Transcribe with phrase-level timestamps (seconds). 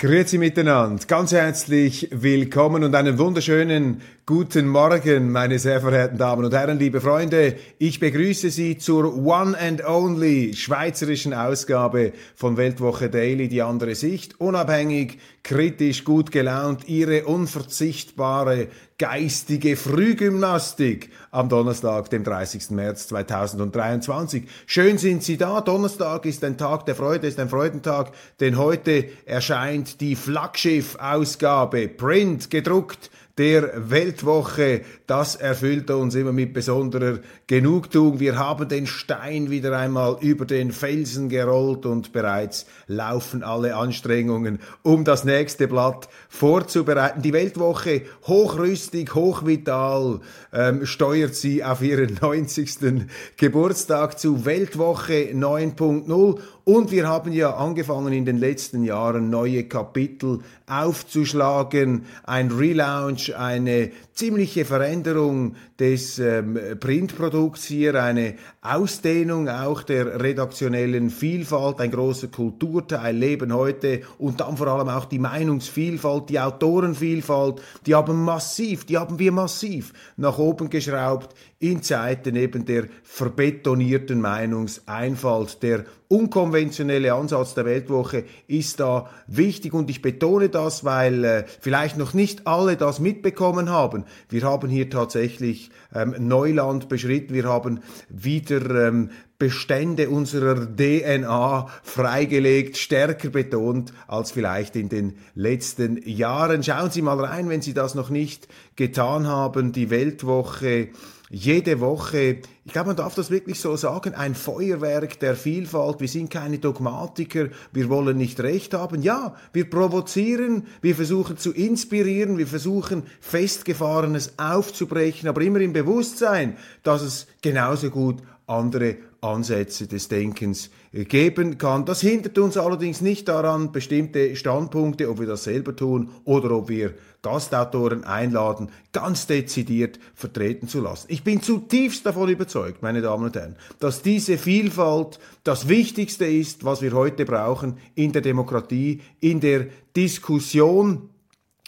[0.00, 6.54] Grüezi miteinander, ganz herzlich willkommen und einen wunderschönen guten Morgen, meine sehr verehrten Damen und
[6.54, 7.56] Herren, liebe Freunde.
[7.78, 14.40] Ich begrüße Sie zur One and Only schweizerischen Ausgabe von Weltwoche Daily, die andere Sicht,
[14.40, 18.68] unabhängig, kritisch, gut gelaunt, Ihre unverzichtbare
[18.98, 22.70] geistige Frühgymnastik am Donnerstag, dem 30.
[22.70, 24.42] März 2023.
[24.66, 25.60] Schön sind Sie da.
[25.60, 32.50] Donnerstag ist ein Tag der Freude, ist ein Freudentag, denn heute erscheint die Flaggschiff-Ausgabe, Print,
[32.50, 34.82] gedruckt, der Weltwoche.
[35.06, 38.18] Das erfüllt uns immer mit besonderer Genugtuung.
[38.18, 44.58] Wir haben den Stein wieder einmal über den Felsen gerollt und bereits laufen alle Anstrengungen,
[44.82, 47.22] um das nächste Blatt vorzubereiten.
[47.22, 50.20] Die Weltwoche hochrüstig, hochvital
[50.52, 53.06] ähm, steuert sie auf ihren 90.
[53.36, 60.40] Geburtstag zu Weltwoche 9.0 und wir haben ja angefangen in den letzten Jahren neue Kapitel
[60.66, 71.10] aufzuschlagen, ein Relaunch, eine ziemliche Veränderung des ähm, Printprodukts hier, eine Ausdehnung auch der redaktionellen
[71.10, 77.62] Vielfalt, ein großer Kulturteil, Leben heute und dann vor allem auch die Meinungsvielfalt, die Autorenvielfalt,
[77.86, 84.20] die haben massiv, die haben wir massiv nach oben geschraubt in Zeiten eben der verbetonierten
[84.20, 85.62] Meinungseinfalt.
[85.62, 91.98] Der unkonventionelle Ansatz der Weltwoche ist da wichtig und ich betone das, weil äh, vielleicht
[91.98, 94.04] noch nicht alle das mitbekommen haben.
[94.28, 102.76] Wir haben hier tatsächlich ähm, Neuland beschritten, wir haben wieder ähm, Bestände unserer DNA freigelegt,
[102.76, 106.62] stärker betont als vielleicht in den letzten Jahren.
[106.62, 110.88] Schauen Sie mal rein, wenn Sie das noch nicht getan haben, die Weltwoche
[111.30, 116.00] jede Woche, ich glaube, man darf das wirklich so sagen, ein Feuerwerk der Vielfalt.
[116.00, 119.02] Wir sind keine Dogmatiker, wir wollen nicht recht haben.
[119.02, 126.56] Ja, wir provozieren, wir versuchen zu inspirieren, wir versuchen festgefahrenes aufzubrechen, aber immer im Bewusstsein,
[126.82, 131.84] dass es genauso gut andere Ansätze des Denkens geben kann.
[131.84, 136.68] Das hindert uns allerdings nicht daran, bestimmte Standpunkte, ob wir das selber tun oder ob
[136.68, 141.08] wir Gastautoren einladen, ganz dezidiert vertreten zu lassen.
[141.10, 146.64] Ich bin zutiefst davon überzeugt, meine Damen und Herren, dass diese Vielfalt das Wichtigste ist,
[146.64, 151.10] was wir heute brauchen in der Demokratie, in der Diskussion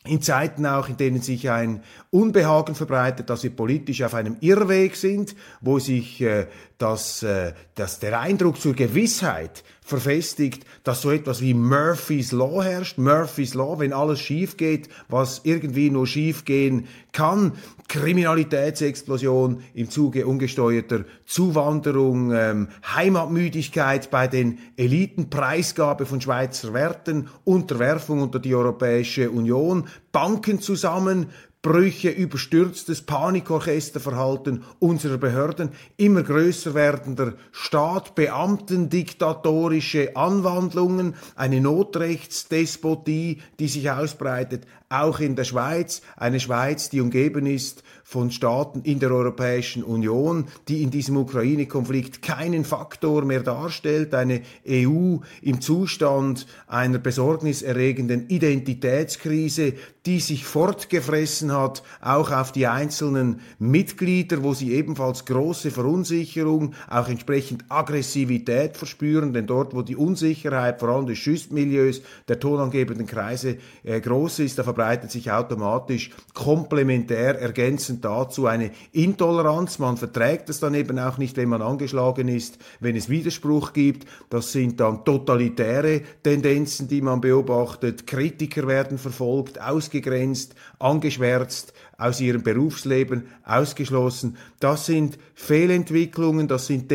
[0.07, 4.97] in Zeiten auch, in denen sich ein Unbehagen verbreitet, dass wir politisch auf einem Irrweg
[4.97, 6.47] sind, wo sich äh,
[6.79, 12.97] das, äh, dass der Eindruck zur Gewissheit verfestigt, dass so etwas wie Murphy's Law herrscht.
[12.97, 17.53] Murphy's Law, wenn alles schief geht, was irgendwie nur schief gehen kann.
[17.91, 28.23] Kriminalitätsexplosion im Zuge ungesteuerter Zuwanderung, ähm, Heimatmüdigkeit bei den Eliten, Preisgabe von Schweizer Werten, Unterwerfung
[28.23, 31.27] unter die Europäische Union, Banken zusammen,
[31.63, 43.91] Brüche, überstürztes Panikorchesterverhalten unserer Behörden, immer größer werdender Staat, Beamtendiktatorische Anwandlungen, eine Notrechtsdespotie, die sich
[43.91, 49.85] ausbreitet, auch in der Schweiz, eine Schweiz, die umgeben ist von Staaten in der Europäischen
[49.85, 58.29] Union, die in diesem Ukraine-Konflikt keinen Faktor mehr darstellt, eine EU im Zustand einer besorgniserregenden
[58.29, 59.75] Identitätskrise,
[60.07, 67.09] die sich fortgefressen hat, auch auf die einzelnen Mitglieder, wo sie ebenfalls große Verunsicherung, auch
[67.09, 73.59] entsprechend Aggressivität verspüren, denn dort, wo die Unsicherheit vor allem des Schüssmilieus der tonangebenden Kreise
[73.85, 79.79] äh, groß ist, da verbreitet sich automatisch komplementär ergänzend dazu eine Intoleranz.
[79.79, 84.09] Man verträgt es dann eben auch nicht, wenn man angeschlagen ist, wenn es Widerspruch gibt.
[84.31, 88.07] Das sind dann totalitäre Tendenzen, die man beobachtet.
[88.07, 94.39] Kritiker werden verfolgt, ausgegrenzt, angeschwärzt, aus ihrem Berufsleben ausgeschlossen.
[94.61, 96.91] Das sind Fehlentwicklungen, das sind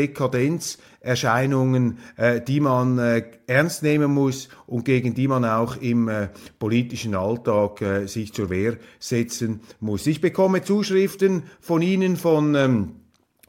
[1.06, 6.30] Dekadenzerscheinungen, äh, die man äh, ernst nehmen muss und gegen die man auch im äh,
[6.60, 10.08] politischen Alltag äh, sich zur Wehr setzen muss.
[10.08, 12.92] Ich bekomme Zuschriften von Ihnen, von ähm,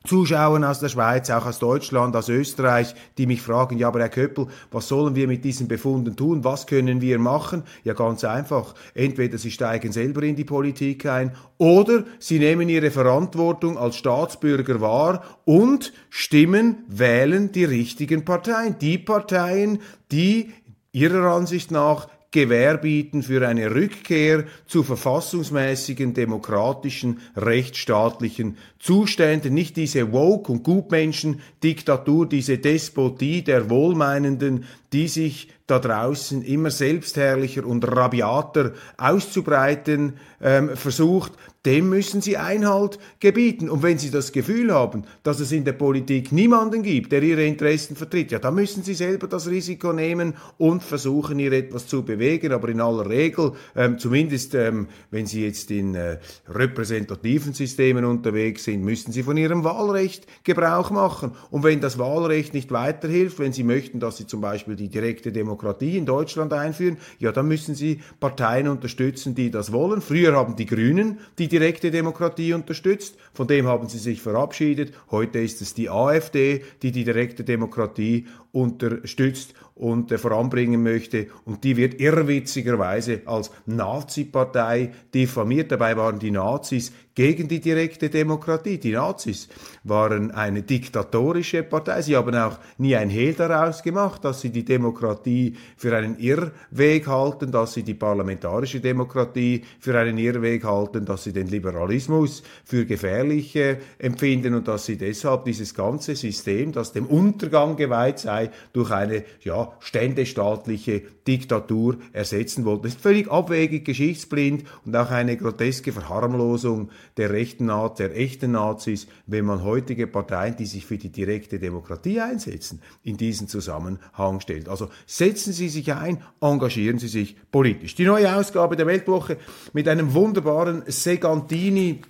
[0.06, 4.08] Zuschauern aus der Schweiz, auch aus Deutschland, aus Österreich, die mich fragen, ja, aber Herr
[4.08, 6.44] Köppel, was sollen wir mit diesen Befunden tun?
[6.44, 7.62] Was können wir machen?
[7.84, 8.74] Ja, ganz einfach.
[8.94, 14.80] Entweder Sie steigen selber in die Politik ein oder Sie nehmen Ihre Verantwortung als Staatsbürger
[14.80, 18.76] wahr und stimmen, wählen die richtigen Parteien.
[18.80, 19.80] Die Parteien,
[20.10, 20.52] die
[20.92, 30.12] Ihrer Ansicht nach Gewähr bieten für eine Rückkehr zu verfassungsmäßigen, demokratischen, rechtsstaatlichen Zuständen, nicht diese
[30.12, 38.72] Woke- und Gutmenschen-Diktatur, diese Despotie der Wohlmeinenden, die sich da draußen immer selbstherrlicher und rabiater
[38.96, 41.32] auszubreiten ähm, versucht,
[41.64, 43.68] dem müssen sie Einhalt gebieten.
[43.68, 47.44] Und wenn sie das Gefühl haben, dass es in der Politik niemanden gibt, der ihre
[47.44, 52.04] Interessen vertritt, ja, dann müssen sie selber das Risiko nehmen und versuchen, hier etwas zu
[52.04, 52.52] bewegen.
[52.52, 56.18] Aber in aller Regel, ähm, zumindest ähm, wenn sie jetzt in äh,
[56.48, 61.32] repräsentativen Systemen unterwegs sind, müssen sie von ihrem Wahlrecht Gebrauch machen.
[61.50, 65.32] Und wenn das Wahlrecht nicht weiterhilft, wenn sie möchten, dass sie zum Beispiel die direkte
[65.32, 70.00] Demokratie in Deutschland einführen, ja, dann müssen sie Parteien unterstützen, die das wollen.
[70.00, 73.16] Früher haben die Grünen die direkte Demokratie unterstützt.
[73.32, 74.92] Von dem haben sie sich verabschiedet.
[75.10, 78.26] Heute ist es die AfD, die die direkte Demokratie
[78.56, 81.26] unterstützt und äh, voranbringen möchte.
[81.44, 85.70] Und die wird irrwitzigerweise als Nazi-Partei diffamiert.
[85.70, 88.78] Dabei waren die Nazis gegen die direkte Demokratie.
[88.78, 89.48] Die Nazis
[89.84, 92.02] waren eine diktatorische Partei.
[92.02, 97.06] Sie haben auch nie ein Hehl daraus gemacht, dass sie die Demokratie für einen Irrweg
[97.06, 102.84] halten, dass sie die parlamentarische Demokratie für einen Irrweg halten, dass sie den Liberalismus für
[102.86, 108.45] gefährlich äh, empfinden und dass sie deshalb dieses ganze System, das dem Untergang geweiht sei,
[108.72, 112.84] durch eine ja, ständestaatliche Diktatur ersetzen wollten.
[112.84, 118.52] Das ist völlig abwegig, geschichtsblind und auch eine groteske Verharmlosung der rechten Art, der echten
[118.52, 124.40] Nazis, wenn man heutige Parteien, die sich für die direkte Demokratie einsetzen, in diesen Zusammenhang
[124.40, 124.68] stellt.
[124.68, 127.94] Also setzen Sie sich ein, engagieren Sie sich politisch.
[127.94, 129.36] Die neue Ausgabe der Weltwoche
[129.72, 132.02] mit einem wunderbaren Segantini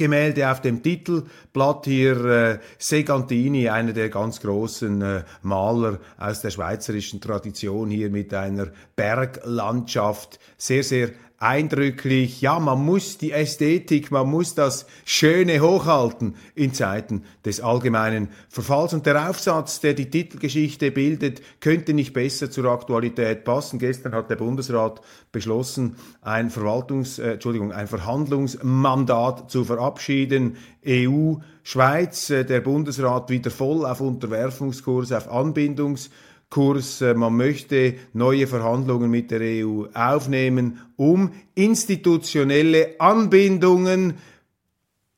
[0.00, 6.48] Gemälde auf dem Titelblatt hier äh, Segantini, einer der ganz großen äh, Maler aus der
[6.48, 11.10] schweizerischen Tradition hier mit einer Berglandschaft, sehr sehr
[11.40, 12.42] eindrücklich.
[12.42, 18.92] Ja, man muss die Ästhetik, man muss das Schöne hochhalten in Zeiten des allgemeinen Verfalls.
[18.92, 23.78] Und der Aufsatz, der die Titelgeschichte bildet, könnte nicht besser zur Aktualität passen.
[23.78, 25.00] Gestern hat der Bundesrat
[25.32, 30.56] beschlossen, ein Verwaltungs, äh, Entschuldigung, ein Verhandlungsmandat zu verabschieden.
[30.86, 36.10] EU, Schweiz, äh, der Bundesrat wieder voll auf Unterwerfungskurs, auf Anbindungs
[36.50, 37.00] Kurs.
[37.00, 44.14] Äh, man möchte neue Verhandlungen mit der EU aufnehmen, um institutionelle Anbindungen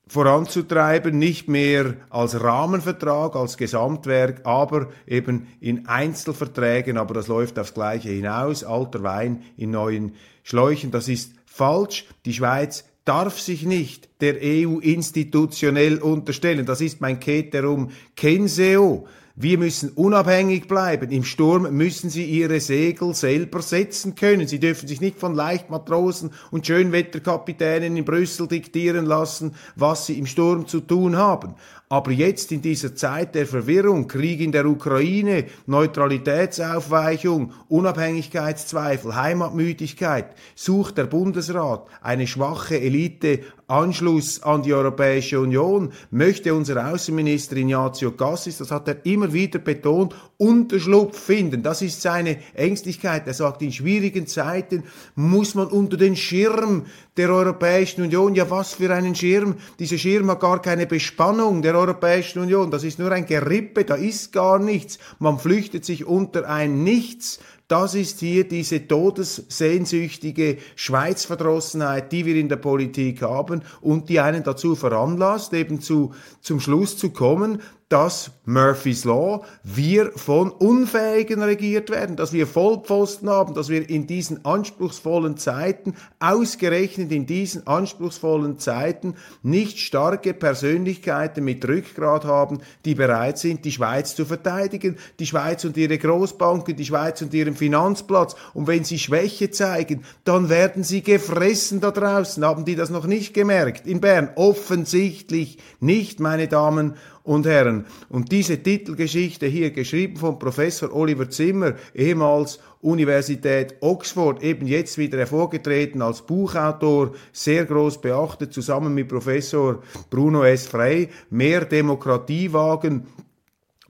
[0.07, 7.73] voranzutreiben, nicht mehr als Rahmenvertrag, als Gesamtwerk, aber eben in Einzelverträgen, aber das läuft aufs
[7.73, 10.13] Gleiche hinaus, alter Wein in neuen
[10.43, 12.05] Schläuchen, das ist falsch.
[12.25, 16.65] Die Schweiz darf sich nicht der EU institutionell unterstellen.
[16.65, 19.07] Das ist mein Keterum Kenseo.
[19.35, 21.09] Wir müssen unabhängig bleiben.
[21.09, 24.47] Im Sturm müssen sie ihre Segel selber setzen können.
[24.47, 30.27] Sie dürfen sich nicht von Leichtmatrosen und Schönwetterkapitänen in Brüssel diktieren lassen, was sie im
[30.27, 31.55] Sturm zu tun haben.
[31.89, 40.99] Aber jetzt in dieser Zeit der Verwirrung, Krieg in der Ukraine, Neutralitätsaufweichung, Unabhängigkeitszweifel, Heimatmüdigkeit, sucht
[40.99, 43.39] der Bundesrat eine schwache Elite
[43.73, 49.57] Anschluss an die Europäische Union, möchte unser Außenminister Ignazio Cassis, das hat er immer wieder
[49.57, 51.63] betont, Unterschlupf finden.
[51.63, 53.25] Das ist seine Ängstlichkeit.
[53.25, 54.83] Er sagt, in schwierigen Zeiten
[55.15, 56.85] muss man unter den Schirm
[57.17, 61.75] der Europäischen Union, ja was für einen Schirm, dieser Schirm hat gar keine Bespannung der
[61.75, 66.47] Europäischen Union, das ist nur ein Gerippe, da ist gar nichts, man flüchtet sich unter
[66.49, 67.39] ein Nichts,
[67.73, 74.43] das ist hier diese todessehnsüchtige Schweizverdrossenheit, die wir in der Politik haben und die einen
[74.43, 81.91] dazu veranlasst, eben zu, zum Schluss zu kommen, dass Murphy's Law wir von Unfähigen regiert
[81.91, 88.57] werden, dass wir Vollpfosten haben, dass wir in diesen anspruchsvollen Zeiten, ausgerechnet in diesen anspruchsvollen
[88.57, 95.27] Zeiten, nicht starke Persönlichkeiten mit Rückgrat haben, die bereit sind, die Schweiz zu verteidigen, die
[95.27, 98.35] Schweiz und ihre Großbanken, die Schweiz und ihren Finanzplatz.
[98.55, 102.43] Und wenn sie Schwäche zeigen, dann werden sie gefressen da draußen.
[102.43, 103.85] Haben die das noch nicht gemerkt?
[103.85, 107.85] In Bern offensichtlich nicht, meine Damen und Herren.
[108.09, 115.17] Und diese Titelgeschichte hier, geschrieben von Professor Oliver Zimmer, ehemals Universität Oxford, eben jetzt wieder
[115.17, 120.67] hervorgetreten als Buchautor, sehr groß beachtet, zusammen mit Professor Bruno S.
[120.67, 123.07] Frey, mehr Demokratie wagen,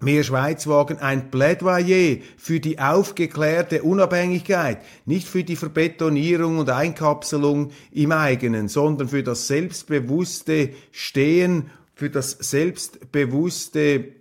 [0.04, 7.72] Mehr Schweiz wagen ein Plädoyer für die aufgeklärte Unabhängigkeit, nicht für die Verbetonierung und Einkapselung
[7.90, 14.16] im eigenen, sondern für das selbstbewusste Stehen für das selbstbewusste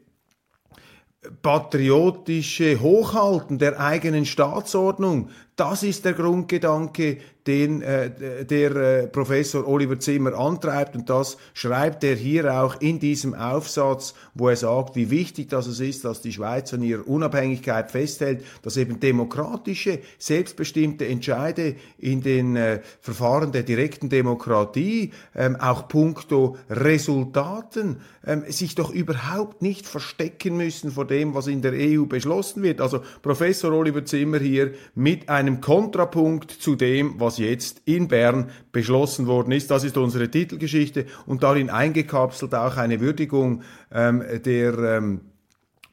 [1.43, 5.31] patriotische Hochhalten der eigenen Staatsordnung.
[5.63, 12.05] Das ist der Grundgedanke den äh, der äh, Professor Oliver Zimmer antreibt und das schreibt
[12.05, 16.33] er hier auch in diesem Aufsatz, wo er sagt, wie wichtig das ist, dass die
[16.33, 23.65] Schweiz an ihrer Unabhängigkeit festhält, dass eben demokratische, selbstbestimmte Entscheide in den äh, Verfahren der
[23.65, 31.35] direkten Demokratie, ähm, auch puncto Resultaten, ähm, sich doch überhaupt nicht verstecken müssen vor dem,
[31.35, 32.81] was in der EU beschlossen wird.
[32.81, 38.51] Also Professor Oliver Zimmer hier mit einem Kontrapunkt zu dem, was was jetzt in Bern
[38.73, 39.71] beschlossen worden ist.
[39.71, 45.21] Das ist unsere Titelgeschichte und darin eingekapselt auch eine Würdigung ähm, der ähm,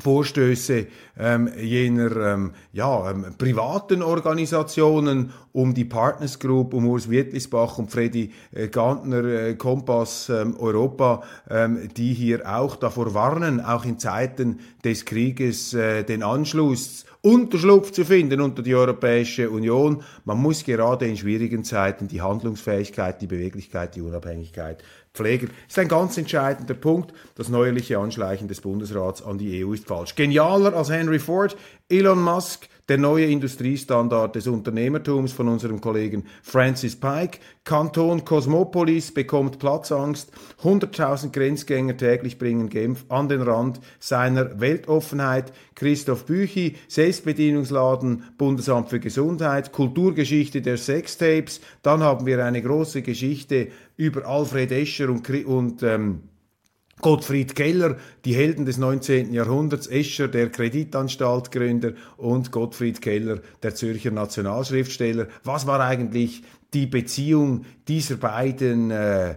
[0.01, 0.88] Vorstöße
[1.18, 7.92] ähm, jener ähm, ja, ähm, privaten Organisationen um die Partners Group, um Urs Wittlisbach und
[7.92, 14.00] Freddy äh, Gantner, äh, Kompass ähm, Europa, ähm, die hier auch davor warnen, auch in
[14.00, 20.04] Zeiten des Krieges äh, den Anschluss Unterschlupf zu finden unter die Europäische Union.
[20.24, 24.82] Man muss gerade in schwierigen Zeiten die Handlungsfähigkeit, die Beweglichkeit, die Unabhängigkeit
[25.20, 25.48] pflegen.
[25.48, 27.14] Das ist ein ganz entscheidender Punkt.
[27.36, 30.16] Das neuerliche Anschleichen des Bundesrats an die EU ist falsch.
[30.16, 31.58] Genialer als Henry Ford,
[31.90, 37.38] Elon Musk, der neue Industriestandard des Unternehmertums von unserem Kollegen Francis Pike.
[37.64, 40.32] Kanton Cosmopolis bekommt Platzangst.
[40.64, 45.54] 100.000 Grenzgänger täglich bringen Genf an den Rand seiner Weltoffenheit.
[45.76, 51.62] Christoph Büchi, Selbstbedienungsladen, Bundesamt für Gesundheit, Kulturgeschichte der Sextapes.
[51.84, 53.68] Dann haben wir eine große Geschichte
[54.00, 56.22] über Alfred Escher und, und ähm,
[57.01, 59.34] Gottfried Keller, die Helden des 19.
[59.34, 65.27] Jahrhunderts, Escher, der Kreditanstalt-Gründer und Gottfried Keller, der Zürcher Nationalschriftsteller.
[65.44, 69.36] Was war eigentlich die Beziehung dieser beiden äh,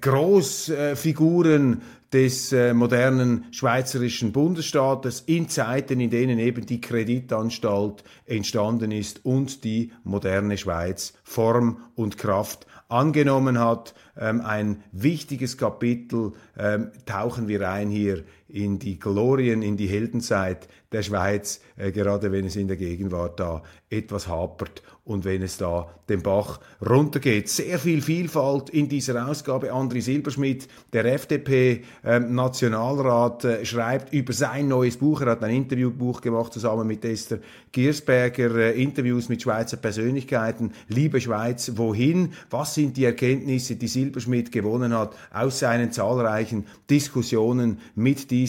[0.00, 9.24] Großfiguren des äh, modernen schweizerischen Bundesstaates in Zeiten, in denen eben die Kreditanstalt entstanden ist
[9.24, 13.94] und die moderne Schweiz Form und Kraft angenommen hat.
[14.18, 20.68] Ähm, ein wichtiges Kapitel ähm, tauchen wir ein hier in die Glorien, in die Heldenzeit
[20.92, 25.56] der Schweiz, äh, gerade wenn es in der Gegenwart da etwas hapert und wenn es
[25.56, 27.48] da den Bach runtergeht.
[27.48, 29.72] Sehr viel Vielfalt in dieser Ausgabe.
[29.72, 35.20] André Silberschmidt, der FDP-Nationalrat, ähm, äh, schreibt über sein neues Buch.
[35.20, 37.38] Er hat ein Interviewbuch gemacht zusammen mit Esther
[37.72, 40.72] Giersberger, äh, Interviews mit Schweizer Persönlichkeiten.
[40.88, 42.32] Liebe Schweiz, wohin?
[42.50, 48.39] Was sind die Erkenntnisse, die Silberschmidt gewonnen hat aus seinen zahlreichen Diskussionen mit diesen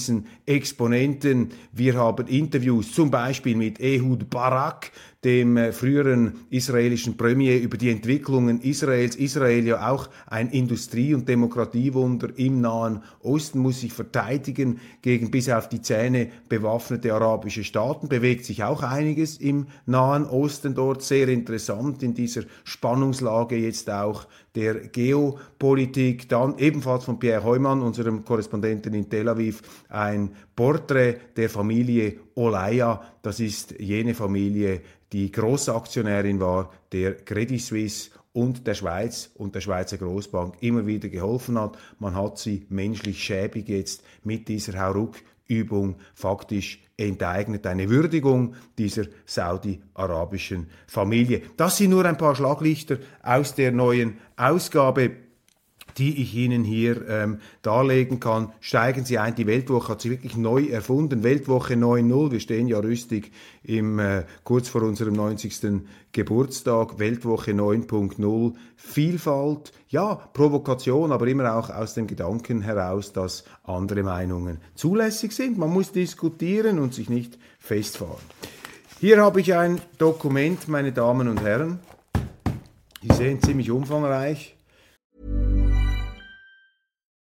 [0.45, 1.51] Exponenten?
[1.71, 4.91] Wir haben Interviews zum Beispiel mit Ehud Barak,
[5.23, 9.15] dem äh, früheren israelischen Premier über die Entwicklungen Israels.
[9.15, 15.49] Israel ja auch ein Industrie- und Demokratiewunder im Nahen Osten, muss sich verteidigen gegen bis
[15.49, 21.27] auf die Zähne bewaffnete arabische Staaten, bewegt sich auch einiges im Nahen Osten dort, sehr
[21.27, 24.25] interessant in dieser Spannungslage jetzt auch
[24.55, 26.27] der Geopolitik.
[26.29, 33.01] Dann ebenfalls von Pierre Heumann, unserem Korrespondenten in Tel Aviv, ein Porträt der Familie Olaya.
[33.21, 34.81] Das ist jene Familie,
[35.13, 41.09] die Großaktionärin war der Credit Suisse und der Schweiz und der Schweizer Großbank immer wieder
[41.09, 41.77] geholfen hat.
[41.99, 47.67] Man hat sie menschlich schäbig jetzt mit dieser Hauruck-Übung faktisch enteignet.
[47.67, 51.41] Eine Würdigung dieser saudi-arabischen Familie.
[51.57, 55.11] Das sind nur ein paar Schlaglichter aus der neuen Ausgabe
[55.97, 58.51] die ich Ihnen hier ähm, darlegen kann.
[58.59, 61.23] Steigen Sie ein, die Weltwoche hat sich wirklich neu erfunden.
[61.23, 63.31] Weltwoche 9.0, wir stehen ja rüstig
[63.63, 65.83] im, äh, kurz vor unserem 90.
[66.11, 66.99] Geburtstag.
[66.99, 74.59] Weltwoche 9.0, Vielfalt, ja, Provokation, aber immer auch aus dem Gedanken heraus, dass andere Meinungen
[74.75, 75.57] zulässig sind.
[75.57, 78.21] Man muss diskutieren und sich nicht festfahren.
[78.99, 81.79] Hier habe ich ein Dokument, meine Damen und Herren.
[83.01, 84.55] Sie sehen ziemlich umfangreich.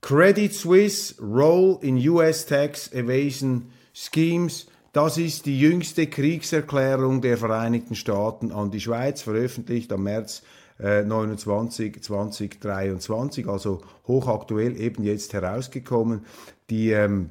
[0.00, 4.66] Credit Suisse Role in US Tax Evasion Schemes.
[4.92, 10.42] Das ist die jüngste Kriegserklärung der Vereinigten Staaten an die Schweiz, veröffentlicht am März
[10.80, 16.24] äh, 29 2023, also hochaktuell eben jetzt herausgekommen.
[16.70, 17.30] Die ähm,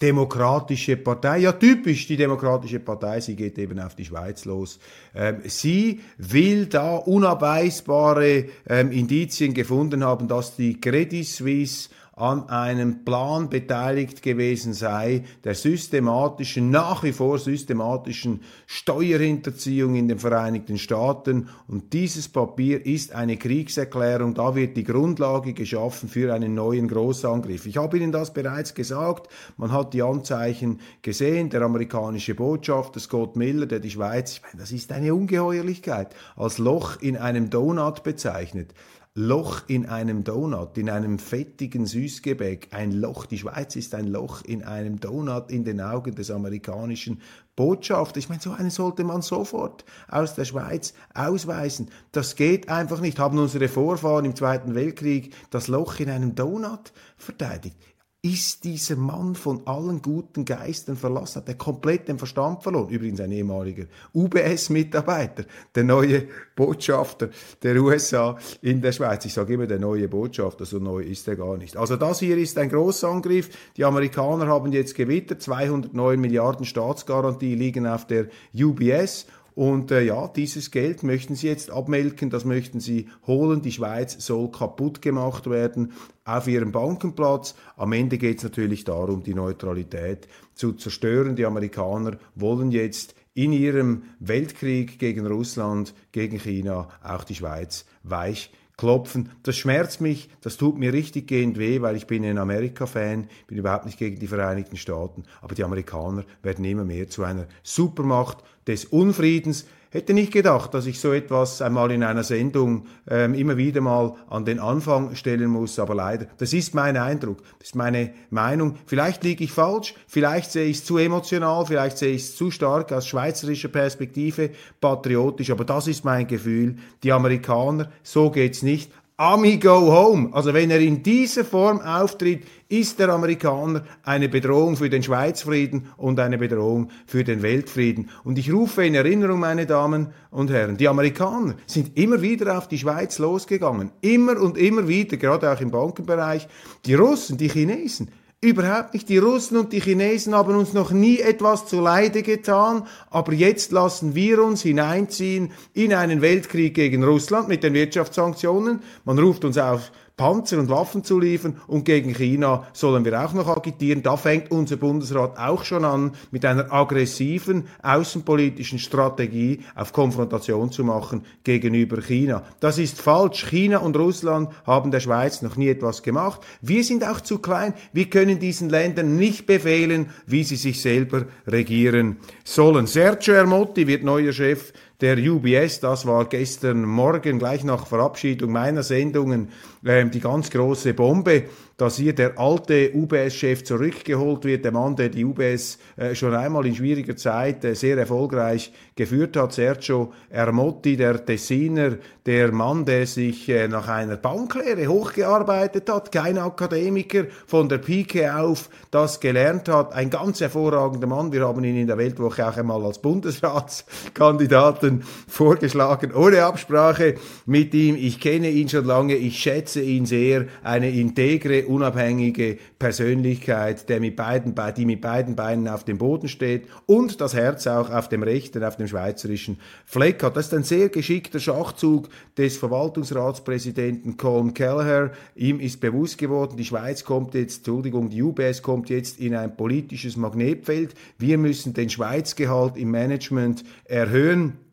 [0.00, 4.78] Demokratische Partei, ja typisch die Demokratische Partei, sie geht eben auf die Schweiz los.
[5.14, 13.04] Ähm, sie will da unabweisbare ähm, Indizien gefunden haben, dass die Credit Suisse an einem
[13.04, 21.50] Plan beteiligt gewesen sei, der systematischen, nach wie vor systematischen Steuerhinterziehung in den Vereinigten Staaten.
[21.68, 24.32] Und dieses Papier ist eine Kriegserklärung.
[24.32, 27.66] Da wird die Grundlage geschaffen für einen neuen Großangriff.
[27.66, 29.28] Ich habe Ihnen das bereits gesagt.
[29.58, 31.50] Man hat die Anzeichen gesehen.
[31.50, 36.56] Der amerikanische Botschafter Scott Miller, der die Schweiz, ich meine, das ist eine Ungeheuerlichkeit, als
[36.56, 38.72] Loch in einem Donut bezeichnet.
[39.18, 43.24] Loch in einem Donut, in einem fettigen Süßgebäck, ein Loch.
[43.24, 47.22] Die Schweiz ist ein Loch in einem Donut in den Augen des amerikanischen
[47.56, 48.24] Botschafters.
[48.24, 51.90] Ich meine, so einen sollte man sofort aus der Schweiz ausweisen.
[52.12, 53.18] Das geht einfach nicht.
[53.18, 57.95] Haben unsere Vorfahren im Zweiten Weltkrieg das Loch in einem Donut verteidigt?
[58.32, 62.88] Ist dieser Mann von allen guten Geistern verlassen, hat er komplett den Verstand verloren.
[62.88, 63.84] Übrigens ein ehemaliger
[64.14, 67.30] UBS-Mitarbeiter, der neue Botschafter
[67.62, 69.24] der USA in der Schweiz.
[69.24, 71.76] Ich sage immer der neue Botschafter, so neu ist er gar nicht.
[71.76, 73.50] Also das hier ist ein Großangriff.
[73.76, 80.28] Die Amerikaner haben jetzt gewittert, 209 Milliarden Staatsgarantie liegen auf der UBS und äh, ja,
[80.28, 83.62] dieses Geld möchten sie jetzt abmelken, das möchten sie holen.
[83.62, 85.92] Die Schweiz soll kaputt gemacht werden
[86.26, 87.54] auf ihrem Bankenplatz.
[87.78, 91.36] Am Ende geht es natürlich darum, die Neutralität zu zerstören.
[91.36, 98.52] Die Amerikaner wollen jetzt in ihrem Weltkrieg gegen Russland, gegen China auch die Schweiz weich
[98.76, 99.30] klopfen.
[99.42, 103.58] Das schmerzt mich, das tut mir richtig gehend weh, weil ich bin ein Amerika-Fan, bin
[103.58, 108.38] überhaupt nicht gegen die Vereinigten Staaten, aber die Amerikaner werden immer mehr zu einer Supermacht
[108.66, 109.66] des Unfriedens.
[109.90, 114.14] Hätte nicht gedacht, dass ich so etwas einmal in einer Sendung ähm, immer wieder mal
[114.28, 118.74] an den Anfang stellen muss, aber leider, das ist mein Eindruck, das ist meine Meinung.
[118.86, 122.50] Vielleicht liege ich falsch, vielleicht sehe ich es zu emotional, vielleicht sehe ich es zu
[122.50, 126.76] stark aus schweizerischer Perspektive, patriotisch, aber das ist mein Gefühl.
[127.04, 128.90] Die Amerikaner, so geht's nicht.
[129.18, 130.28] Ami go home.
[130.32, 135.88] Also wenn er in dieser Form auftritt, ist der Amerikaner eine Bedrohung für den Schweizfrieden
[135.96, 138.10] und eine Bedrohung für den Weltfrieden.
[138.24, 142.68] Und ich rufe in Erinnerung, meine Damen und Herren, die Amerikaner sind immer wieder auf
[142.68, 143.90] die Schweiz losgegangen.
[144.02, 146.46] Immer und immer wieder, gerade auch im Bankenbereich.
[146.84, 148.10] Die Russen, die Chinesen,
[148.42, 149.08] Überhaupt nicht.
[149.08, 153.72] Die Russen und die Chinesen haben uns noch nie etwas zu Leide getan, aber jetzt
[153.72, 158.82] lassen wir uns hineinziehen in einen Weltkrieg gegen Russland mit den Wirtschaftssanktionen.
[159.04, 163.34] Man ruft uns auf, Panzer und Waffen zu liefern und gegen China sollen wir auch
[163.34, 164.02] noch agitieren.
[164.02, 170.84] Da fängt unser Bundesrat auch schon an, mit einer aggressiven außenpolitischen Strategie auf Konfrontation zu
[170.84, 172.44] machen gegenüber China.
[172.60, 173.44] Das ist falsch.
[173.44, 176.40] China und Russland haben der Schweiz noch nie etwas gemacht.
[176.62, 177.74] Wir sind auch zu klein.
[177.92, 182.86] Wir können diesen Ländern nicht befehlen, wie sie sich selber regieren sollen.
[182.86, 185.80] Sergio Ermotti wird neuer Chef der UBS.
[185.80, 189.48] Das war gestern Morgen, gleich nach Verabschiedung meiner Sendungen,
[189.84, 191.44] äh, die ganz große Bombe
[191.76, 196.66] dass hier der alte UBS-Chef zurückgeholt wird, der Mann, der die UBS äh, schon einmal
[196.66, 203.06] in schwieriger Zeit äh, sehr erfolgreich geführt hat, Sergio Ermotti, der Tessiner, der Mann, der
[203.06, 209.68] sich äh, nach einer Banklehre hochgearbeitet hat, kein Akademiker, von der Pike auf das gelernt
[209.68, 211.30] hat, ein ganz hervorragender Mann.
[211.30, 217.96] Wir haben ihn in der Weltwoche auch einmal als Bundesratskandidaten vorgeschlagen, ohne Absprache mit ihm.
[217.96, 224.14] Ich kenne ihn schon lange, ich schätze ihn sehr, eine integre unabhängige Persönlichkeit, der mit
[224.14, 228.22] beiden, die mit beiden Beinen auf dem Boden steht und das Herz auch auf dem
[228.22, 230.36] rechten, auf dem schweizerischen Fleck hat.
[230.36, 235.10] Das ist ein sehr geschickter Schachzug des Verwaltungsratspräsidenten Colin Kelleher.
[235.34, 239.56] Ihm ist bewusst geworden, die Schweiz kommt jetzt, Entschuldigung, die UBS kommt jetzt in ein
[239.56, 240.94] politisches Magnetfeld.
[241.18, 244.65] Wir müssen den Schweizgehalt im Management erhöhen.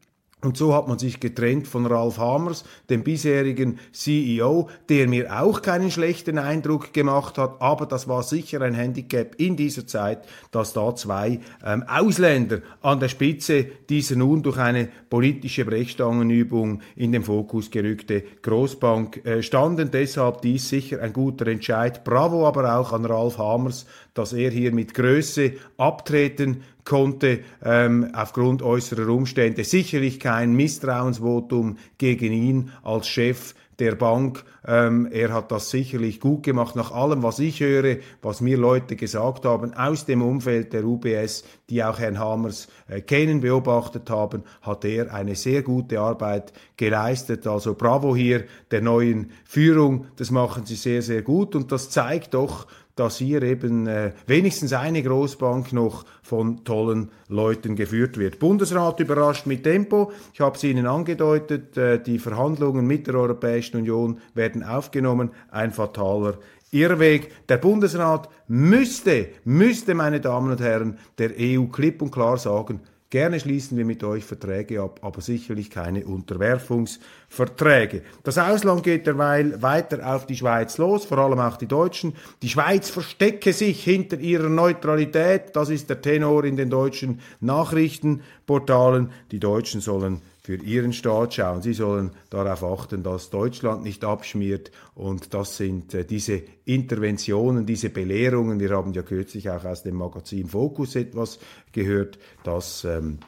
[0.43, 5.61] Und so hat man sich getrennt von Ralf Hamers, dem bisherigen CEO, der mir auch
[5.61, 10.73] keinen schlechten Eindruck gemacht hat, aber das war sicher ein Handicap in dieser Zeit, dass
[10.73, 17.23] da zwei ähm, Ausländer an der Spitze dieser nun durch eine politische Brechstangenübung in den
[17.23, 19.91] Fokus gerückte Großbank äh, standen.
[19.91, 22.03] Deshalb dies sicher ein guter Entscheid.
[22.03, 28.61] Bravo aber auch an Ralf Hamers, dass er hier mit Größe abtreten konnte ähm, aufgrund
[28.61, 29.63] äußerer Umstände.
[29.63, 34.43] Sicherlich kein Misstrauensvotum gegen ihn als Chef der Bank.
[34.65, 36.75] Ähm, er hat das sicherlich gut gemacht.
[36.75, 41.43] Nach allem, was ich höre, was mir Leute gesagt haben aus dem Umfeld der UBS,
[41.69, 47.47] die auch Herrn Hammers äh, kennen, beobachtet haben, hat er eine sehr gute Arbeit geleistet.
[47.47, 50.05] Also bravo hier der neuen Führung.
[50.17, 54.73] Das machen sie sehr, sehr gut und das zeigt doch, dass hier eben äh, wenigstens
[54.73, 58.39] eine Großbank noch von tollen Leuten geführt wird.
[58.39, 60.11] Bundesrat überrascht mit Tempo.
[60.33, 65.31] Ich habe es Ihnen angedeutet, äh, die Verhandlungen mit der Europäischen Union werden aufgenommen.
[65.49, 66.37] Ein fataler
[66.71, 67.47] Irrweg.
[67.47, 72.81] Der Bundesrat müsste, müsste, meine Damen und Herren, der EU klipp und klar sagen,
[73.13, 78.01] Gerne schließen wir mit euch Verträge ab, aber sicherlich keine Unterwerfungsverträge.
[78.23, 82.15] Das Ausland geht derweil weiter auf die Schweiz los, vor allem auch die Deutschen.
[82.41, 85.55] Die Schweiz verstecke sich hinter ihrer Neutralität.
[85.55, 89.11] Das ist der Tenor in den deutschen Nachrichtenportalen.
[89.29, 91.61] Die Deutschen sollen für ihren Staat schauen.
[91.61, 94.71] Sie sollen darauf achten, dass Deutschland nicht abschmiert.
[94.93, 98.59] Und das sind äh, diese Interventionen, diese Belehrungen.
[98.59, 101.39] Wir haben ja kürzlich auch aus dem Magazin Focus etwas
[101.71, 103.19] gehört, dass ähm,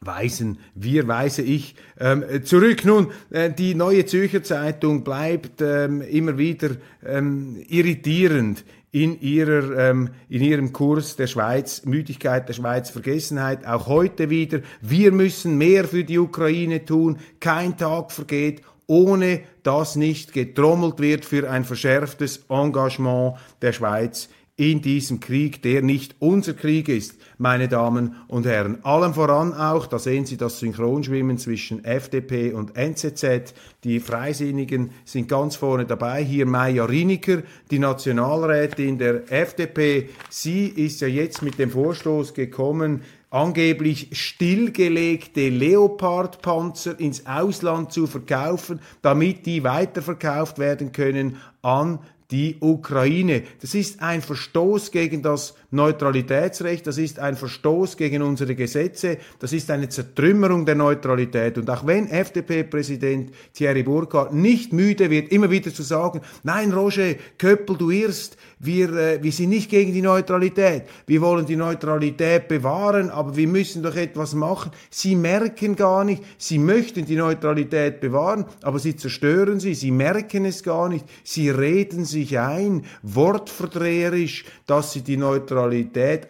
[0.00, 2.84] weisen wir, weise ich ähm, zurück.
[2.84, 6.70] Nun, äh, die neue Zürcher Zeitung bleibt ähm, immer wieder
[7.04, 8.64] ähm, irritierend
[9.02, 14.60] in, ihrer, ähm, in ihrem Kurs der Schweiz, Müdigkeit der Schweiz, Vergessenheit, auch heute wieder.
[14.80, 17.18] Wir müssen mehr für die Ukraine tun.
[17.38, 24.82] Kein Tag vergeht, ohne dass nicht getrommelt wird für ein verschärftes Engagement der Schweiz in
[24.82, 28.84] diesem Krieg, der nicht unser Krieg ist, meine Damen und Herren.
[28.84, 33.54] Allem voran auch, da sehen Sie das Synchronschwimmen zwischen FDP und NZZ.
[33.84, 36.24] Die Freisinnigen sind ganz vorne dabei.
[36.24, 40.08] Hier Maja Riniker, die Nationalrätin der FDP.
[40.28, 48.80] Sie ist ja jetzt mit dem Vorstoß gekommen, angeblich stillgelegte Leopardpanzer ins Ausland zu verkaufen,
[49.02, 53.42] damit die weiterverkauft werden können an die Ukraine.
[53.60, 59.52] Das ist ein Verstoß gegen das Neutralitätsrecht, das ist ein Verstoß gegen unsere Gesetze, das
[59.52, 61.58] ist eine Zertrümmerung der Neutralität.
[61.58, 67.16] Und auch wenn FDP-Präsident Thierry Burkhardt nicht müde wird, immer wieder zu sagen, nein, Roger
[67.36, 72.48] Köppel, du irrst, wir, äh, wir sind nicht gegen die Neutralität, wir wollen die Neutralität
[72.48, 74.72] bewahren, aber wir müssen doch etwas machen.
[74.88, 80.46] Sie merken gar nicht, sie möchten die Neutralität bewahren, aber sie zerstören sie, sie merken
[80.46, 85.57] es gar nicht, sie reden sich ein, wortverdreherisch, dass sie die Neutralität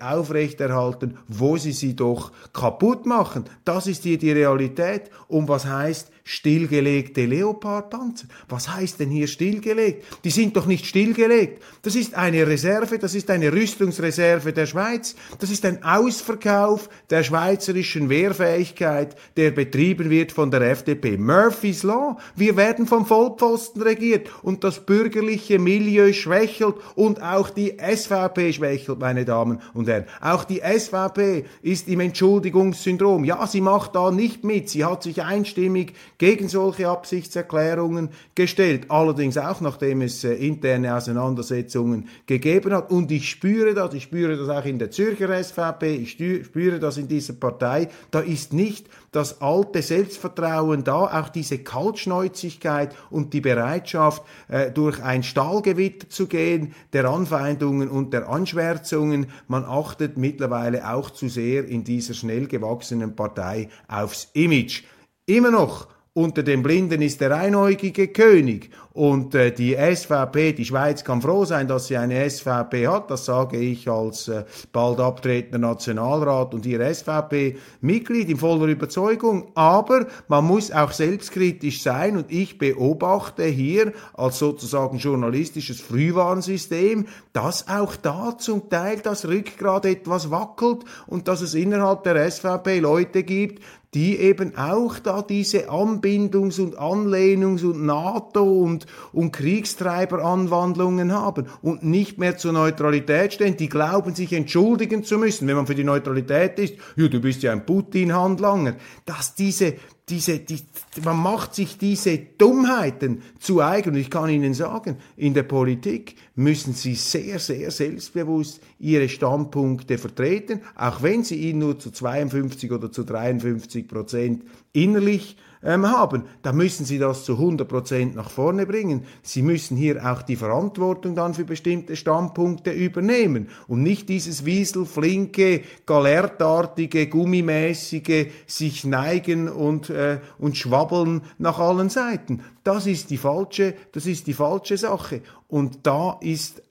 [0.01, 3.45] aufrechterhalten, wo sie sie doch kaputt machen.
[3.65, 5.11] Das ist hier die Realität.
[5.29, 8.27] Und was heißt stillgelegte Leopardpanzer?
[8.51, 10.05] Was heißt denn hier stillgelegt?
[10.25, 11.63] Die sind doch nicht stillgelegt.
[11.81, 15.17] Das ist eine Reserve, das ist eine Rüstungsreserve der Schweiz.
[15.39, 21.17] Das ist ein Ausverkauf der schweizerischen Wehrfähigkeit, der betrieben wird von der FDP.
[21.17, 22.19] Murphy's Law.
[22.37, 28.99] Wir werden vom Vollpfosten regiert und das bürgerliche Milieu schwächelt und auch die SVP schwächelt,
[28.99, 30.05] meine Damen und Herren.
[30.21, 33.25] Auch die SVP ist im Entschuldigungssyndrom.
[33.25, 34.69] Ja, sie macht da nicht mit.
[34.69, 38.87] Sie hat sich einstimmig gegen solche Absichtserklärungen gestellt.
[38.89, 42.91] Allerdings auch, nachdem es äh, interne Auseinandersetzungen gegeben hat.
[42.91, 46.99] Und ich spüre das, ich spüre das auch in der Zürcher SVP, ich spüre das
[46.99, 47.89] in dieser Partei.
[48.11, 55.03] Da ist nicht das alte Selbstvertrauen da, auch diese Kaltschnäuzigkeit und die Bereitschaft, äh, durch
[55.03, 59.27] ein Stahlgewitter zu gehen, der Anfeindungen und der Anschwärzungen.
[59.47, 64.83] Man achtet mittlerweile auch zu sehr in dieser schnell gewachsenen Partei aufs Image.
[65.27, 65.87] Immer noch
[66.19, 68.71] unter den Blinden ist der einäugige König.
[68.93, 73.09] Und äh, die SVP, die Schweiz kann froh sein, dass sie eine SVP hat.
[73.13, 79.53] Das sage ich als äh, bald abtretender Nationalrat und ihr SVP-Mitglied in voller Überzeugung.
[79.55, 87.69] Aber man muss auch selbstkritisch sein und ich beobachte hier als sozusagen journalistisches Frühwarnsystem, dass
[87.69, 93.23] auch da zum Teil das Rückgrat etwas wackelt und dass es innerhalb der SVP Leute
[93.23, 93.63] gibt,
[93.99, 101.83] die eben auch da diese Anbindungs- und Anlehnungs- und NATO- und, und Kriegstreiberanwandlungen haben und
[101.83, 103.57] nicht mehr zur Neutralität stehen.
[103.57, 106.75] Die glauben, sich entschuldigen zu müssen, wenn man für die Neutralität ist.
[106.95, 108.77] Ja, du bist ja ein Putin-Handlanger.
[109.05, 109.75] Dass diese,
[110.09, 110.61] diese, die,
[111.05, 113.91] man macht sich diese Dummheiten zu eigen.
[113.91, 119.99] Und ich kann Ihnen sagen, in der Politik müssen Sie sehr, sehr selbstbewusst Ihre Standpunkte
[119.99, 126.25] vertreten, auch wenn Sie ihn nur zu 52 oder zu 53 Prozent innerlich ähm, haben,
[126.43, 129.05] dann müssen sie das zu 100% nach vorne bringen.
[129.23, 135.63] Sie müssen hier auch die Verantwortung dann für bestimmte Standpunkte übernehmen und nicht dieses wieselflinke,
[135.87, 142.43] galertartige, gummimäßige sich neigen und, äh, und schwabbeln nach allen Seiten.
[142.65, 145.23] Das ist die falsche, das ist die falsche Sache.
[145.49, 146.63] Und da ist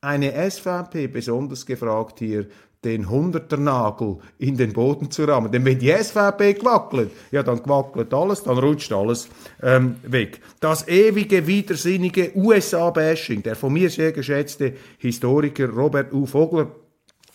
[0.00, 2.48] eine SVP besonders gefragt hier,
[2.84, 5.50] den Hunderternagel in den Boden zu rammen.
[5.50, 9.28] Denn wenn die SVP gewackelt, ja, dann gewackelt alles, dann rutscht alles
[9.62, 10.40] ähm, weg.
[10.60, 16.26] Das ewige, widersinnige USA-Bashing, der von mir sehr geschätzte Historiker Robert U.
[16.26, 16.68] Vogler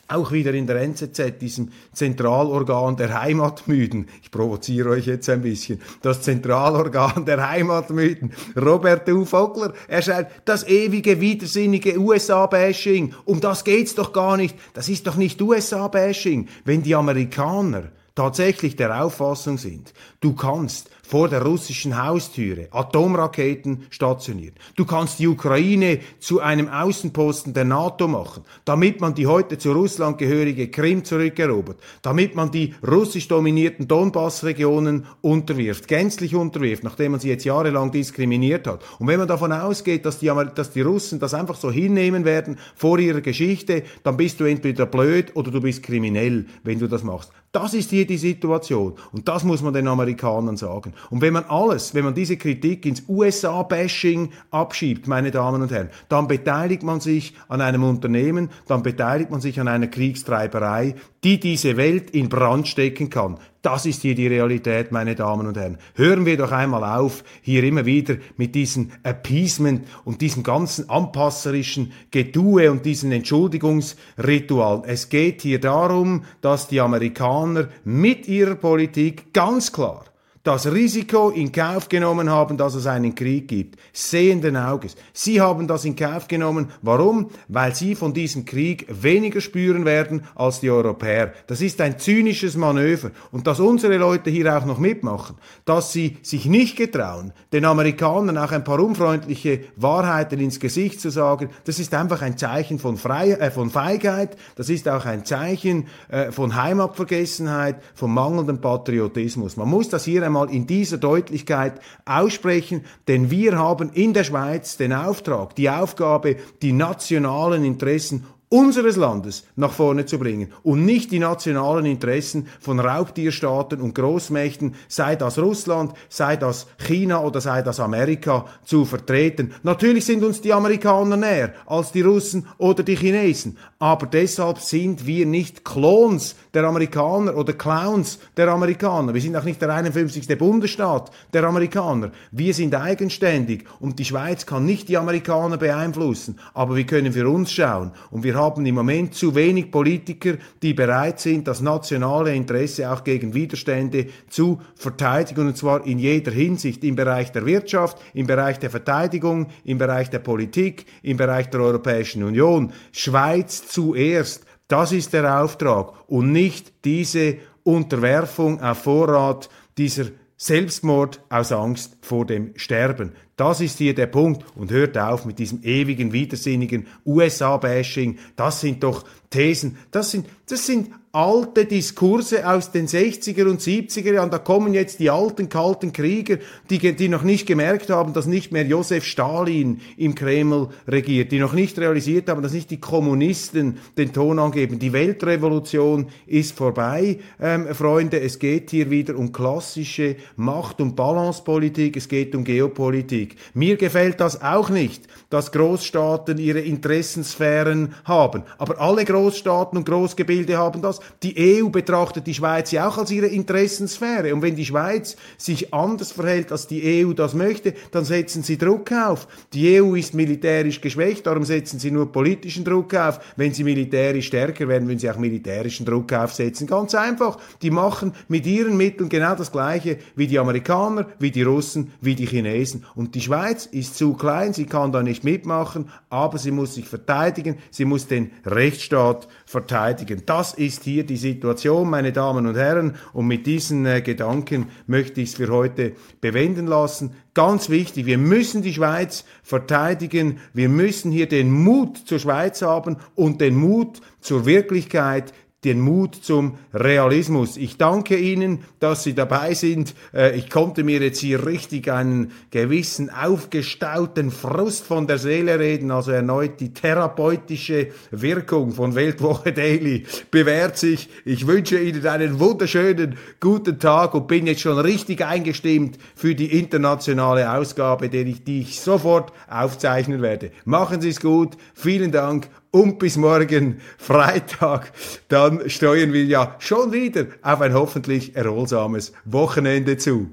[0.08, 4.08] auch wieder in der NZZ, diesem Zentralorgan der Heimatmüden.
[4.22, 5.82] Ich provoziere euch jetzt ein bisschen.
[6.02, 8.34] Das Zentralorgan der Heimatmüden.
[8.56, 9.26] Robert U.
[9.26, 13.16] Vogler, er schreibt, das ewige, widersinnige USA-Bashing.
[13.26, 14.58] Um das geht's doch gar nicht.
[14.74, 16.48] Das ist doch nicht USA-Bashing.
[16.66, 24.56] Wenn die Amerikaner tatsächlich der Auffassung sind, du kannst vor der russischen Haustüre Atomraketen stationieren.
[24.76, 29.74] Du kannst die Ukraine zu einem Außenposten der NATO machen, damit man die heute zu
[29.74, 37.20] Russland gehörige Krim zurückerobert, damit man die russisch dominierten Donbass-Regionen unterwirft, gänzlich unterwirft, nachdem man
[37.20, 38.82] sie jetzt jahrelang diskriminiert hat.
[38.98, 42.58] Und wenn man davon ausgeht, dass die, dass die Russen das einfach so hinnehmen werden
[42.74, 47.04] vor ihrer Geschichte, dann bist du entweder blöd oder du bist kriminell, wenn du das
[47.04, 47.32] machst.
[47.54, 48.96] Das ist hier die Situation.
[49.12, 50.92] Und das muss man den Amerikanern sagen.
[51.10, 55.90] Und wenn man alles, wenn man diese Kritik ins USA-Bashing abschiebt, meine Damen und Herren,
[56.10, 61.40] dann beteiligt man sich an einem Unternehmen, dann beteiligt man sich an einer Kriegstreiberei, die
[61.40, 63.38] diese Welt in Brand stecken kann.
[63.62, 65.78] Das ist hier die Realität, meine Damen und Herren.
[65.96, 71.94] Hören wir doch einmal auf, hier immer wieder mit diesem Appeasement und diesem ganzen anpasserischen
[72.12, 74.84] Getue und diesen Entschuldigungsritualen.
[74.84, 80.04] Es geht hier darum, dass die Amerikaner mit ihrer Politik ganz klar
[80.44, 83.80] das Risiko in Kauf genommen haben, dass es einen Krieg gibt.
[83.94, 84.98] Sehenden Auges.
[85.14, 86.68] Sie haben das in Kauf genommen.
[86.82, 87.30] Warum?
[87.48, 91.32] Weil sie von diesem Krieg weniger spüren werden als die Europäer.
[91.48, 93.12] Das ist ein zynisches Manöver.
[93.32, 98.38] Und dass unsere Leute hier auch noch mitmachen, dass sie sich nicht getrauen, den Amerikanern
[98.38, 102.98] auch ein paar unfreundliche Wahrheiten ins Gesicht zu sagen, das ist einfach ein Zeichen von,
[102.98, 109.56] Frei äh, von Feigheit, das ist auch ein Zeichen äh, von Heimatvergessenheit, von mangelndem Patriotismus.
[109.56, 114.78] Man muss das hier einmal in dieser Deutlichkeit aussprechen, denn wir haben in der Schweiz
[114.78, 121.12] den Auftrag, die Aufgabe, die nationalen Interessen unseres Landes nach vorne zu bringen und nicht
[121.12, 127.64] die nationalen Interessen von Raubtierstaaten und Großmächten, sei das Russland, sei das China oder sei
[127.64, 129.54] das Amerika, zu vertreten.
[129.64, 135.08] Natürlich sind uns die Amerikaner näher als die Russen oder die Chinesen, aber deshalb sind
[135.08, 139.16] wir nicht Klons der Amerikaner oder Clowns der Amerikaner.
[139.16, 140.38] Wir sind auch nicht der 51.
[140.38, 142.12] Bundesstaat der Amerikaner.
[142.32, 147.28] Wir sind eigenständig und die Schweiz kann nicht die Amerikaner beeinflussen, aber wir können für
[147.28, 152.36] uns schauen und wir haben im Moment zu wenig Politiker, die bereit sind, das nationale
[152.36, 157.98] Interesse auch gegen Widerstände zu verteidigen, und zwar in jeder Hinsicht, im Bereich der Wirtschaft,
[158.14, 162.74] im Bereich der Verteidigung, im Bereich der Politik, im Bereich der Europäischen Union.
[162.92, 170.06] Schweiz zuerst, das ist der Auftrag und nicht diese Unterwerfung auf Vorrat dieser
[170.38, 173.14] Selbstmord aus Angst vor dem Sterben.
[173.36, 174.44] Das ist hier der Punkt.
[174.56, 178.18] Und hört auf mit diesem ewigen, widersinnigen USA-Bashing.
[178.36, 179.78] Das sind doch Thesen.
[179.92, 184.32] Das sind, das sind alte Diskurse aus den 60er und 70er Jahren.
[184.32, 186.40] Da kommen jetzt die alten kalten Krieger,
[186.72, 191.38] die, die noch nicht gemerkt haben, dass nicht mehr Josef Stalin im Kreml regiert, die
[191.38, 194.80] noch nicht realisiert haben, dass nicht die Kommunisten den Ton angeben.
[194.80, 198.20] Die Weltrevolution ist vorbei, ähm, Freunde.
[198.20, 201.96] Es geht hier wieder um klassische Macht- und Balancepolitik.
[201.96, 203.23] Es geht um Geopolitik.
[203.54, 208.44] Mir gefällt das auch nicht, dass Großstaaten ihre Interessensphären haben.
[208.58, 211.00] Aber alle Großstaaten und Großgebilde haben das.
[211.24, 214.34] Die EU betrachtet die Schweiz ja auch als ihre Interessensphäre.
[214.34, 218.58] Und wenn die Schweiz sich anders verhält, als die EU das möchte, dann setzen sie
[218.58, 219.28] Druck auf.
[219.54, 223.20] Die EU ist militärisch geschwächt, darum setzen sie nur politischen Druck auf.
[223.36, 226.68] Wenn sie militärisch stärker werden, würden sie auch militärischen Druck aufsetzen.
[226.68, 227.38] Ganz einfach.
[227.62, 232.16] Die machen mit ihren Mitteln genau das Gleiche wie die Amerikaner, wie die Russen, wie
[232.16, 232.86] die Chinesen.
[232.96, 236.88] Und die Schweiz ist zu klein, sie kann da nicht mitmachen, aber sie muss sich
[236.88, 240.24] verteidigen, sie muss den Rechtsstaat verteidigen.
[240.26, 242.96] Das ist hier die Situation, meine Damen und Herren.
[243.14, 247.16] Und mit diesen äh, Gedanken möchte ich es für heute bewenden lassen.
[247.36, 250.40] Ganz wichtig, wir müssen die Schweiz verteidigen.
[250.54, 256.16] Wir müssen hier den Mut zur Schweiz haben und den Mut zur Wirklichkeit, den Mut
[256.16, 257.58] zum Realismus.
[257.58, 259.94] Ich danke Ihnen, dass Sie dabei sind.
[260.14, 265.92] Äh, ich konnte mir jetzt hier richtig einen gewissen aufgestauten Frust von der Seele reden,
[265.92, 271.10] also erneut die therapeutische Wirkung von Weltwoche Daily bewährt sich.
[271.26, 276.58] Ich wünsche Ihnen einen wunderschönen guten Tag und bin jetzt schon richtig eingestimmt für die
[276.60, 280.52] internationale Ausgabe, die ich, die ich sofort aufzeichnen werde.
[280.66, 281.58] Machen Sie es gut.
[281.74, 284.92] Vielen Dank und bis morgen Freitag.
[285.30, 290.32] Dann steuern wir ja schon wieder auf ein hoffentlich erholsames Wochenende zu.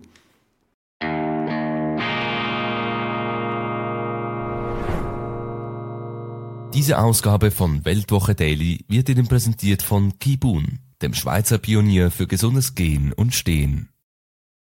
[6.73, 12.75] Diese Ausgabe von Weltwoche Daily wird Ihnen präsentiert von Kibun, dem Schweizer Pionier für gesundes
[12.75, 13.91] Gehen und Stehen.